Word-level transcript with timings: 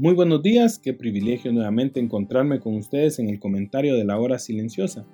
Muy 0.00 0.14
buenos 0.14 0.44
días, 0.44 0.78
qué 0.78 0.94
privilegio 0.94 1.52
nuevamente 1.52 1.98
encontrarme 1.98 2.60
con 2.60 2.76
ustedes 2.76 3.18
en 3.18 3.28
el 3.28 3.40
comentario 3.40 3.96
de 3.96 4.04
la 4.04 4.16
hora 4.16 4.38
silenciosa. 4.38 5.04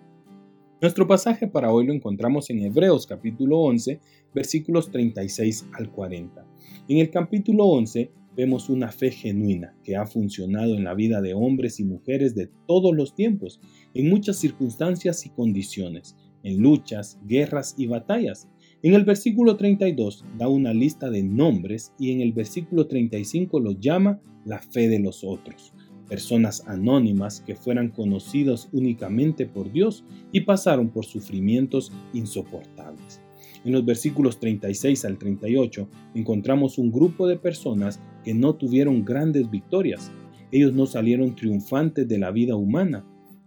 Nuestro 0.82 1.06
pasaje 1.06 1.48
para 1.48 1.72
hoy 1.72 1.86
lo 1.86 1.94
encontramos 1.94 2.50
en 2.50 2.58
Hebreos 2.58 3.06
capítulo 3.06 3.60
11, 3.60 3.98
versículos 4.34 4.90
36 4.90 5.68
al 5.72 5.90
40. 5.90 6.46
En 6.88 6.98
el 6.98 7.08
capítulo 7.08 7.64
11 7.64 8.10
vemos 8.36 8.68
una 8.68 8.92
fe 8.92 9.10
genuina 9.10 9.74
que 9.82 9.96
ha 9.96 10.04
funcionado 10.04 10.74
en 10.74 10.84
la 10.84 10.92
vida 10.92 11.22
de 11.22 11.32
hombres 11.32 11.80
y 11.80 11.84
mujeres 11.84 12.34
de 12.34 12.50
todos 12.66 12.94
los 12.94 13.14
tiempos, 13.14 13.62
en 13.94 14.10
muchas 14.10 14.36
circunstancias 14.36 15.24
y 15.24 15.30
condiciones, 15.30 16.14
en 16.42 16.60
luchas, 16.60 17.18
guerras 17.24 17.74
y 17.78 17.86
batallas. 17.86 18.50
En 18.84 18.92
el 18.92 19.06
versículo 19.06 19.56
32 19.56 20.26
da 20.36 20.46
una 20.46 20.74
lista 20.74 21.08
de 21.08 21.22
nombres 21.22 21.94
y 21.98 22.12
en 22.12 22.20
el 22.20 22.34
versículo 22.34 22.86
35 22.86 23.58
los 23.58 23.80
llama 23.80 24.20
la 24.44 24.58
fe 24.58 24.90
de 24.90 24.98
los 24.98 25.24
otros, 25.24 25.72
personas 26.06 26.62
anónimas 26.66 27.40
que 27.40 27.54
fueran 27.54 27.88
conocidos 27.88 28.68
únicamente 28.72 29.46
por 29.46 29.72
Dios 29.72 30.04
y 30.32 30.42
pasaron 30.42 30.90
por 30.90 31.06
sufrimientos 31.06 31.92
insoportables. 32.12 33.22
En 33.64 33.72
los 33.72 33.86
versículos 33.86 34.38
36 34.38 35.06
al 35.06 35.16
38 35.16 35.88
encontramos 36.14 36.76
un 36.76 36.92
grupo 36.92 37.26
de 37.26 37.38
personas 37.38 38.02
que 38.22 38.34
no 38.34 38.54
tuvieron 38.54 39.02
grandes 39.02 39.50
victorias. 39.50 40.12
Ellos 40.52 40.74
no 40.74 40.84
salieron 40.84 41.34
triunfantes 41.34 42.06
de 42.06 42.18
la 42.18 42.30
vida 42.32 42.54
humana, 42.54 43.02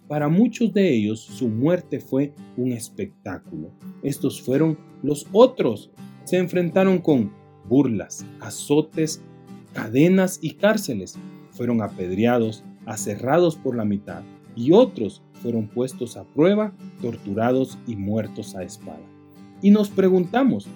para 0.07 0.29
muchos 0.29 0.73
de 0.73 0.93
ellos 0.93 1.19
su 1.19 1.49
muerte 1.49 1.99
fue 1.99 2.33
un 2.55 2.71
espectáculo. 2.71 3.71
Estos 4.01 4.41
fueron 4.41 4.77
los 5.03 5.27
otros. 5.31 5.91
Se 6.23 6.37
enfrentaron 6.37 6.99
con 6.99 7.31
burlas, 7.67 8.25
azotes, 8.39 9.21
cadenas 9.73 10.39
y 10.41 10.51
cárceles. 10.51 11.17
Fueron 11.51 11.81
apedreados, 11.81 12.63
aserrados 12.85 13.55
por 13.55 13.75
la 13.75 13.85
mitad, 13.85 14.23
y 14.55 14.71
otros 14.71 15.23
fueron 15.41 15.67
puestos 15.67 16.17
a 16.17 16.23
prueba, 16.23 16.73
torturados 17.01 17.77
y 17.85 17.95
muertos 17.95 18.55
a 18.55 18.63
espada. 18.63 19.05
Y 19.61 19.71
nos 19.71 19.89
preguntamos, 19.89 20.67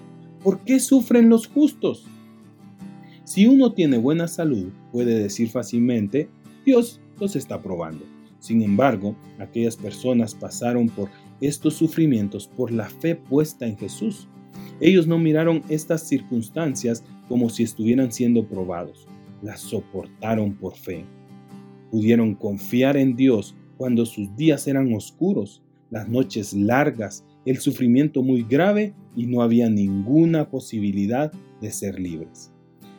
¿por 0.44 0.60
qué 0.62 0.80
sufren 0.80 1.30
los 1.30 1.48
justos? 1.48 2.06
Si 3.24 3.48
uno 3.48 3.74
tiene 3.74 3.98
buena 3.98 4.28
salud, 4.28 4.72
puede 4.92 5.18
decir 5.18 5.50
fácilmente, 5.50 6.30
Dios 6.66 7.00
los 7.20 7.36
está 7.36 7.62
probando. 7.62 8.11
Sin 8.42 8.64
embargo, 8.64 9.16
aquellas 9.38 9.78
personas 9.78 10.34
pasaron 10.34 10.90
por 10.90 11.10
estos 11.42 11.76
sufrimientos 11.76 12.48
por 12.48 12.72
la 12.72 12.90
fe 12.90 13.16
puesta 13.16 13.68
en 13.68 13.78
Jesús. 13.78 14.28
Ellos 14.80 15.06
no 15.06 15.20
miraron 15.20 15.62
estas 15.70 16.08
circunstancias 16.08 17.04
como 17.30 17.50
si 17.50 17.62
estuvieran 17.62 18.12
siendo 18.12 18.48
probados, 18.48 19.08
las 19.44 19.62
soportaron 19.62 20.56
por 20.56 20.76
fe. 20.76 21.06
Pudieron 21.92 22.34
confiar 22.34 22.98
en 22.98 23.16
Dios 23.16 23.56
cuando 23.78 24.08
sus 24.08 24.36
días 24.36 24.68
eran 24.68 24.92
oscuros, 24.94 25.62
las 25.92 26.10
noches 26.10 26.54
largas, 26.54 27.24
el 27.46 27.58
sufrimiento 27.58 28.24
muy 28.24 28.44
grave 28.44 28.96
y 29.16 29.28
no 29.28 29.44
había 29.44 29.70
ninguna 29.70 30.50
posibilidad 30.50 31.32
de 31.62 31.72
ser 31.72 32.00
libres. 32.00 32.52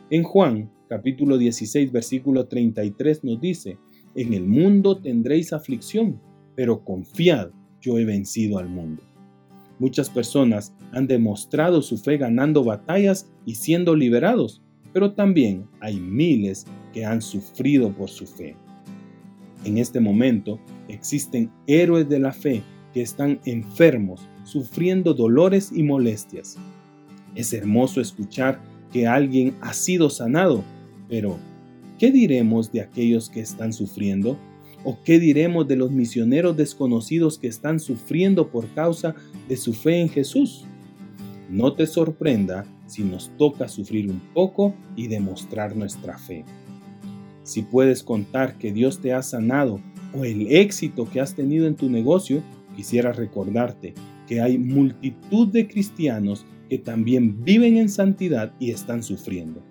En 0.09 0.23
Juan 0.23 0.71
capítulo 0.87 1.37
16 1.37 1.91
versículo 1.91 2.47
33 2.47 3.23
nos 3.25 3.41
dice, 3.41 3.77
en 4.15 4.33
el 4.33 4.45
mundo 4.45 4.97
tendréis 4.97 5.53
aflicción, 5.53 6.19
pero 6.55 6.83
confiad, 6.83 7.49
yo 7.81 7.97
he 7.97 8.05
vencido 8.05 8.59
al 8.59 8.69
mundo. 8.69 9.01
Muchas 9.79 10.09
personas 10.09 10.73
han 10.91 11.07
demostrado 11.07 11.81
su 11.81 11.97
fe 11.97 12.17
ganando 12.17 12.63
batallas 12.63 13.29
y 13.45 13.55
siendo 13.55 13.95
liberados, 13.95 14.61
pero 14.93 15.13
también 15.13 15.67
hay 15.79 15.99
miles 15.99 16.65
que 16.93 17.05
han 17.05 17.21
sufrido 17.21 17.91
por 17.91 18.09
su 18.09 18.27
fe. 18.27 18.55
En 19.65 19.77
este 19.77 19.99
momento 19.99 20.59
existen 20.87 21.49
héroes 21.67 22.07
de 22.07 22.19
la 22.19 22.31
fe 22.31 22.61
que 22.93 23.01
están 23.01 23.39
enfermos, 23.45 24.21
sufriendo 24.43 25.13
dolores 25.13 25.71
y 25.73 25.83
molestias. 25.83 26.57
Es 27.33 27.51
hermoso 27.53 27.99
escuchar 27.99 28.61
que 28.91 29.07
alguien 29.07 29.55
ha 29.61 29.73
sido 29.73 30.09
sanado, 30.09 30.63
pero 31.09 31.39
¿Qué 32.03 32.11
diremos 32.11 32.69
de 32.73 32.81
aquellos 32.81 33.29
que 33.29 33.39
están 33.39 33.71
sufriendo? 33.71 34.37
¿O 34.83 34.97
qué 35.05 35.21
diremos 35.21 35.69
de 35.69 35.77
los 35.77 35.89
misioneros 35.89 36.57
desconocidos 36.57 37.37
que 37.37 37.47
están 37.47 37.79
sufriendo 37.79 38.49
por 38.49 38.67
causa 38.73 39.15
de 39.47 39.55
su 39.55 39.71
fe 39.71 40.01
en 40.01 40.09
Jesús? 40.09 40.65
No 41.49 41.71
te 41.71 41.87
sorprenda 41.87 42.65
si 42.87 43.05
nos 43.05 43.31
toca 43.37 43.69
sufrir 43.69 44.11
un 44.11 44.19
poco 44.33 44.75
y 44.97 45.07
demostrar 45.07 45.77
nuestra 45.77 46.17
fe. 46.17 46.43
Si 47.43 47.61
puedes 47.61 48.03
contar 48.03 48.57
que 48.57 48.73
Dios 48.73 48.99
te 48.99 49.13
ha 49.13 49.21
sanado 49.21 49.79
o 50.13 50.25
el 50.25 50.51
éxito 50.51 51.09
que 51.09 51.21
has 51.21 51.35
tenido 51.35 51.67
en 51.67 51.75
tu 51.75 51.89
negocio, 51.89 52.43
quisiera 52.75 53.13
recordarte 53.13 53.93
que 54.27 54.41
hay 54.41 54.57
multitud 54.57 55.47
de 55.47 55.69
cristianos 55.69 56.45
que 56.69 56.79
también 56.79 57.45
viven 57.45 57.77
en 57.77 57.87
santidad 57.87 58.51
y 58.59 58.71
están 58.71 59.03
sufriendo. 59.03 59.63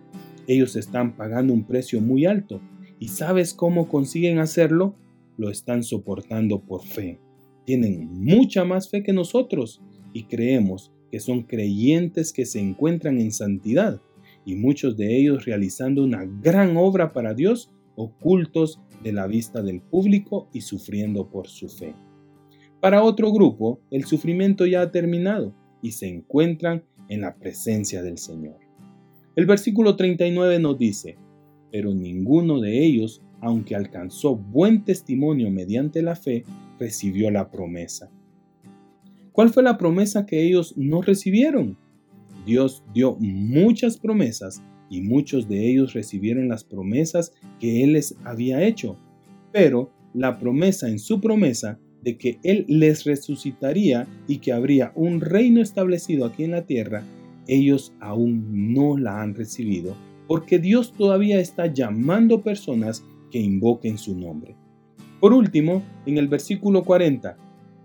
Ellos 0.46 0.76
están 0.76 1.16
pagando 1.16 1.52
un 1.52 1.64
precio 1.64 2.00
muy 2.00 2.26
alto. 2.26 2.60
¿Y 2.98 3.08
sabes 3.08 3.54
cómo 3.54 3.88
consiguen 3.88 4.38
hacerlo? 4.38 4.96
Lo 5.36 5.50
están 5.50 5.82
soportando 5.82 6.60
por 6.60 6.84
fe. 6.84 7.18
Tienen 7.64 8.08
mucha 8.12 8.64
más 8.64 8.88
fe 8.88 9.02
que 9.02 9.12
nosotros 9.12 9.80
y 10.12 10.24
creemos 10.24 10.92
que 11.10 11.20
son 11.20 11.42
creyentes 11.42 12.32
que 12.32 12.46
se 12.46 12.60
encuentran 12.60 13.20
en 13.20 13.32
santidad 13.32 14.00
y 14.44 14.56
muchos 14.56 14.96
de 14.96 15.16
ellos 15.18 15.44
realizando 15.44 16.02
una 16.02 16.24
gran 16.24 16.76
obra 16.76 17.12
para 17.12 17.34
Dios 17.34 17.70
ocultos 17.94 18.80
de 19.02 19.12
la 19.12 19.26
vista 19.26 19.62
del 19.62 19.80
público 19.80 20.48
y 20.52 20.62
sufriendo 20.62 21.28
por 21.30 21.48
su 21.48 21.68
fe. 21.68 21.94
Para 22.80 23.02
otro 23.02 23.32
grupo, 23.32 23.80
el 23.90 24.04
sufrimiento 24.04 24.66
ya 24.66 24.82
ha 24.82 24.90
terminado 24.90 25.54
y 25.82 25.92
se 25.92 26.08
encuentran 26.08 26.84
en 27.08 27.20
la 27.20 27.36
presencia 27.36 28.02
del 28.02 28.18
Señor. 28.18 28.61
El 29.34 29.46
versículo 29.46 29.96
39 29.96 30.58
nos 30.58 30.78
dice, 30.78 31.16
pero 31.70 31.94
ninguno 31.94 32.60
de 32.60 32.84
ellos, 32.84 33.22
aunque 33.40 33.74
alcanzó 33.74 34.36
buen 34.36 34.84
testimonio 34.84 35.50
mediante 35.50 36.02
la 36.02 36.16
fe, 36.16 36.44
recibió 36.78 37.30
la 37.30 37.50
promesa. 37.50 38.10
¿Cuál 39.32 39.48
fue 39.48 39.62
la 39.62 39.78
promesa 39.78 40.26
que 40.26 40.42
ellos 40.46 40.76
no 40.76 41.00
recibieron? 41.00 41.78
Dios 42.44 42.84
dio 42.92 43.16
muchas 43.18 43.96
promesas 43.96 44.62
y 44.90 45.00
muchos 45.00 45.48
de 45.48 45.66
ellos 45.66 45.94
recibieron 45.94 46.48
las 46.48 46.62
promesas 46.62 47.32
que 47.58 47.82
Él 47.82 47.94
les 47.94 48.14
había 48.24 48.62
hecho, 48.62 48.98
pero 49.50 49.90
la 50.12 50.38
promesa 50.38 50.90
en 50.90 50.98
su 50.98 51.22
promesa 51.22 51.78
de 52.02 52.18
que 52.18 52.38
Él 52.42 52.66
les 52.68 53.04
resucitaría 53.04 54.06
y 54.28 54.38
que 54.38 54.52
habría 54.52 54.92
un 54.94 55.22
reino 55.22 55.62
establecido 55.62 56.26
aquí 56.26 56.44
en 56.44 56.50
la 56.50 56.66
tierra 56.66 57.02
ellos 57.46 57.92
aún 58.00 58.72
no 58.72 58.96
la 58.96 59.20
han 59.22 59.34
recibido 59.34 59.96
porque 60.32 60.58
Dios 60.58 60.92
todavía 60.92 61.40
está 61.40 61.66
llamando 61.66 62.42
personas 62.42 63.04
que 63.30 63.38
invoquen 63.38 63.98
su 63.98 64.16
nombre. 64.16 64.56
Por 65.20 65.32
último, 65.32 65.82
en 66.06 66.16
el 66.18 66.26
versículo 66.28 66.84
40, 66.84 67.36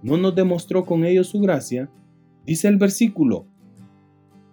¿no 0.02 0.18
nos 0.18 0.34
demostró 0.34 0.86
con 0.86 1.04
ellos 1.04 1.28
su 1.28 1.40
gracia? 1.40 1.90
Dice 2.46 2.68
el 2.68 2.78
versículo, 2.78 3.48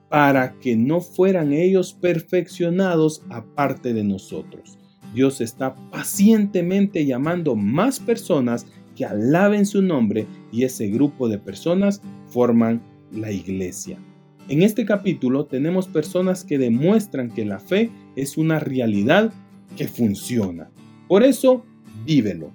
para 0.09 0.59
que 0.59 0.77
no 0.77 1.01
fueran 1.01 1.53
ellos 1.53 1.93
perfeccionados 1.93 3.23
aparte 3.31 3.95
de 3.95 4.05
nosotros. 4.05 4.79
Dios 5.15 5.41
está 5.41 5.77
pacientemente 5.93 7.07
llamando 7.07 7.55
más 7.55 8.01
personas 8.01 8.67
que 8.97 9.05
alaben 9.05 9.67
su 9.67 9.83
nombre 9.83 10.27
y 10.53 10.65
ese 10.65 10.89
grupo 10.89 11.29
de 11.29 11.39
personas 11.39 12.03
forman 12.27 12.83
la 13.13 13.31
iglesia. 13.31 13.99
En 14.47 14.61
este 14.61 14.85
capítulo 14.85 15.47
tenemos 15.47 15.89
personas 15.89 16.45
que 16.45 16.59
demuestran 16.59 17.31
que 17.31 17.47
la 17.47 17.61
fe 17.61 17.91
es 18.15 18.37
una 18.37 18.61
realidad 18.61 19.33
que 19.75 19.89
funciona. 19.89 20.69
Por 21.09 21.23
eso, 21.23 21.65
vívelo. 22.05 22.51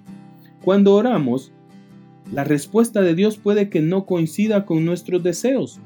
Cuando 0.62 0.94
oramos, 0.94 1.52
la 2.32 2.44
respuesta 2.44 3.00
de 3.00 3.16
Dios 3.16 3.38
puede 3.38 3.68
que 3.70 3.80
no 3.80 4.06
coincida 4.06 4.66
con 4.66 4.84
nuestros 4.84 5.24
deseos, 5.24 5.80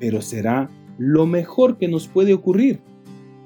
pero 0.00 0.20
será 0.20 0.68
lo 0.98 1.26
mejor 1.26 1.78
que 1.78 1.86
nos 1.86 2.08
puede 2.08 2.34
ocurrir. 2.34 2.80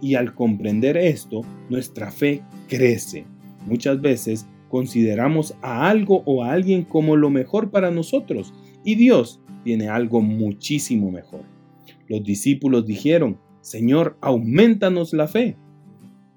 Y 0.01 0.15
al 0.15 0.35
comprender 0.35 0.97
esto, 0.97 1.43
nuestra 1.69 2.11
fe 2.11 2.43
crece. 2.67 3.27
Muchas 3.67 4.01
veces 4.01 4.47
consideramos 4.71 5.55
a 5.61 5.91
algo 5.91 6.23
o 6.25 6.43
a 6.43 6.53
alguien 6.53 6.83
como 6.83 7.15
lo 7.15 7.29
mejor 7.29 7.71
para 7.71 7.91
nosotros 7.91 8.55
y 8.85 8.95
Dios 8.95 9.42
tiene 9.65 9.89
algo 9.89 10.21
muchísimo 10.21 11.11
mejor. 11.11 11.43
Los 12.09 12.23
discípulos 12.23 12.87
dijeron, 12.87 13.39
Señor, 13.61 14.19
aumentanos 14.21 15.13
la 15.13 15.29
fe. 15.29 15.57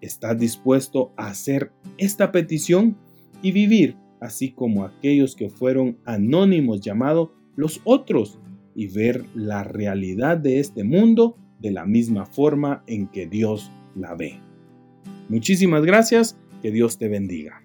¿Estás 0.01 0.37
dispuesto 0.39 1.11
a 1.17 1.27
hacer 1.27 1.71
esta 1.97 2.31
petición 2.31 2.97
y 3.41 3.51
vivir 3.51 3.97
así 4.19 4.51
como 4.51 4.85
aquellos 4.85 5.35
que 5.35 5.49
fueron 5.49 5.97
anónimos 6.05 6.81
llamados 6.81 7.29
los 7.55 7.81
otros 7.83 8.39
y 8.75 8.87
ver 8.87 9.25
la 9.33 9.63
realidad 9.63 10.37
de 10.37 10.59
este 10.59 10.83
mundo 10.83 11.37
de 11.59 11.71
la 11.71 11.85
misma 11.85 12.25
forma 12.25 12.83
en 12.87 13.07
que 13.07 13.25
Dios 13.25 13.71
la 13.95 14.15
ve? 14.15 14.39
Muchísimas 15.29 15.83
gracias, 15.83 16.37
que 16.61 16.71
Dios 16.71 16.97
te 16.97 17.07
bendiga. 17.07 17.64